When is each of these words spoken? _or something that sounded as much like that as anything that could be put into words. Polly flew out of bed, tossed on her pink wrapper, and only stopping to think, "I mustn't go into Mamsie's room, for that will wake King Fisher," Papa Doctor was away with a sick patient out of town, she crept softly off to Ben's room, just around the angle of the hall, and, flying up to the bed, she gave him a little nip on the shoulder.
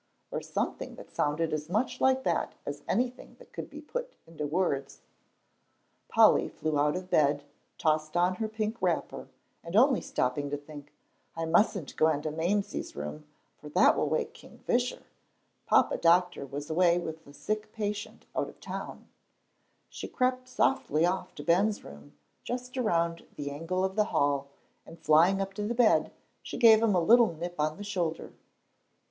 _or 0.35 0.41
something 0.41 0.95
that 0.95 1.11
sounded 1.11 1.53
as 1.53 1.69
much 1.69 2.01
like 2.01 2.23
that 2.23 2.55
as 2.65 2.81
anything 2.87 3.35
that 3.37 3.53
could 3.53 3.69
be 3.69 3.79
put 3.79 4.15
into 4.25 4.47
words. 4.47 5.01
Polly 6.07 6.49
flew 6.49 6.79
out 6.79 6.95
of 6.95 7.11
bed, 7.11 7.43
tossed 7.77 8.17
on 8.17 8.37
her 8.37 8.47
pink 8.47 8.77
wrapper, 8.81 9.27
and 9.63 9.75
only 9.75 10.01
stopping 10.01 10.49
to 10.49 10.57
think, 10.57 10.91
"I 11.37 11.45
mustn't 11.45 11.95
go 11.97 12.07
into 12.07 12.31
Mamsie's 12.31 12.95
room, 12.95 13.27
for 13.59 13.69
that 13.69 13.95
will 13.95 14.09
wake 14.09 14.33
King 14.33 14.57
Fisher," 14.57 15.03
Papa 15.67 15.97
Doctor 15.99 16.47
was 16.47 16.67
away 16.67 16.97
with 16.97 17.27
a 17.27 17.31
sick 17.31 17.71
patient 17.71 18.25
out 18.35 18.49
of 18.49 18.59
town, 18.59 19.07
she 19.87 20.07
crept 20.07 20.47
softly 20.47 21.05
off 21.05 21.35
to 21.35 21.43
Ben's 21.43 21.83
room, 21.83 22.17
just 22.43 22.75
around 22.75 23.23
the 23.35 23.51
angle 23.51 23.83
of 23.85 23.95
the 23.95 24.05
hall, 24.05 24.47
and, 24.83 24.97
flying 24.99 25.39
up 25.39 25.53
to 25.53 25.61
the 25.67 25.75
bed, 25.75 26.11
she 26.41 26.57
gave 26.57 26.81
him 26.81 26.95
a 26.95 26.99
little 26.99 27.35
nip 27.35 27.53
on 27.59 27.77
the 27.77 27.83
shoulder. 27.83 28.33